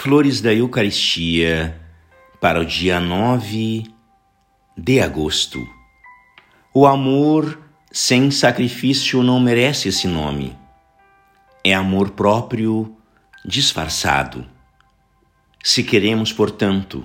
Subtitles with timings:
[0.00, 1.76] Flores da Eucaristia
[2.40, 3.82] para o dia 9
[4.76, 5.68] de agosto.
[6.72, 10.56] O amor sem sacrifício não merece esse nome.
[11.64, 12.96] É amor próprio
[13.44, 14.46] disfarçado.
[15.64, 17.04] Se queremos, portanto,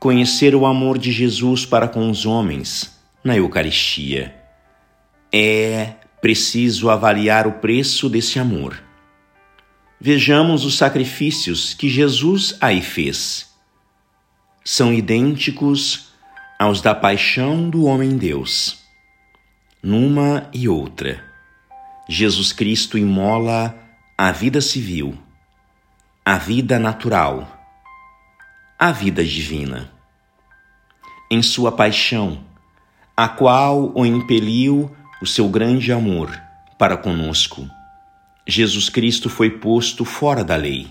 [0.00, 4.34] conhecer o amor de Jesus para com os homens na Eucaristia,
[5.30, 8.83] é preciso avaliar o preço desse amor
[10.06, 13.50] Vejamos os sacrifícios que Jesus aí fez.
[14.62, 16.12] São idênticos
[16.58, 18.84] aos da paixão do homem-deus.
[19.82, 21.24] Numa e outra,
[22.06, 23.74] Jesus Cristo imola
[24.18, 25.16] a vida civil,
[26.22, 27.66] a vida natural,
[28.78, 29.90] a vida divina.
[31.30, 32.44] Em sua paixão,
[33.16, 36.38] a qual o impeliu o seu grande amor
[36.78, 37.66] para conosco
[38.46, 40.86] Jesus Cristo foi posto fora da lei.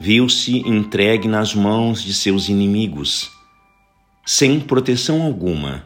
[0.00, 3.30] Viu-se entregue nas mãos de seus inimigos,
[4.24, 5.84] sem proteção alguma,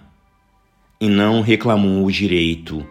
[1.00, 2.86] e não reclamou o direito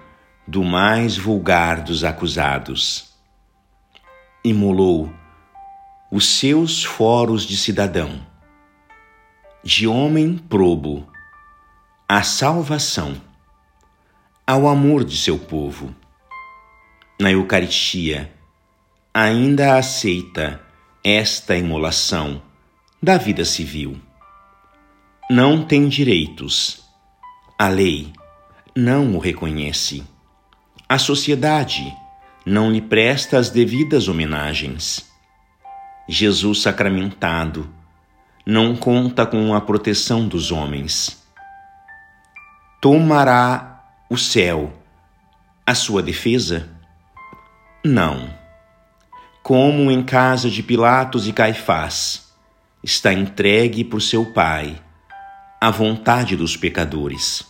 [0.45, 3.13] do mais vulgar dos acusados.
[4.43, 5.09] Imolou
[6.11, 8.27] os seus foros de cidadão,
[9.63, 11.07] de homem probo,
[12.09, 13.15] à salvação,
[14.45, 15.95] ao amor de seu povo
[17.23, 18.29] na Eucaristia,
[19.13, 20.59] ainda aceita
[21.01, 22.41] esta imolação
[23.01, 23.97] da vida civil.
[25.31, 26.83] Não tem direitos.
[27.57, 28.11] A lei
[28.75, 30.03] não o reconhece.
[30.89, 31.95] A sociedade
[32.45, 35.09] não lhe presta as devidas homenagens.
[36.09, 37.73] Jesus sacramentado
[38.45, 41.23] não conta com a proteção dos homens.
[42.81, 44.73] Tomará o céu
[45.65, 46.72] a sua defesa?
[47.85, 48.33] Não.
[49.41, 52.33] Como em casa de Pilatos e Caifás,
[52.81, 54.81] está entregue por seu Pai
[55.59, 57.45] à vontade dos pecadores.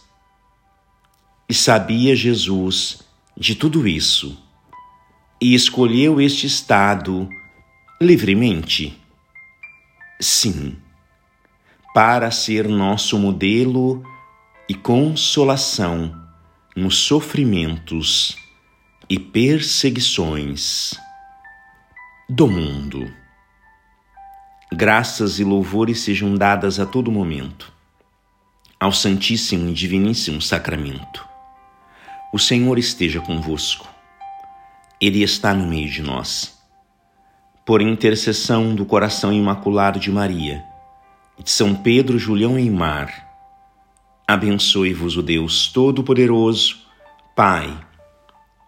[1.48, 3.04] E sabia Jesus
[3.38, 4.36] de tudo isso
[5.40, 7.30] e escolheu este estado
[8.02, 9.00] livremente?
[10.20, 10.78] Sim,
[11.94, 14.04] para ser nosso modelo
[14.68, 16.20] e consolação
[16.76, 18.43] nos sofrimentos
[19.14, 20.96] e perseguições
[22.28, 23.14] do mundo.
[24.74, 27.72] Graças e louvores sejam dadas a todo momento
[28.80, 31.30] ao Santíssimo e Diviníssimo Sacramento.
[32.34, 33.88] O Senhor esteja convosco.
[35.00, 36.60] Ele está no meio de nós.
[37.64, 40.66] Por intercessão do coração imaculado de Maria
[41.38, 43.30] e de São Pedro Julião Eimar,
[44.28, 46.80] abençoe-vos o Deus Todo-Poderoso,
[47.36, 47.80] Pai,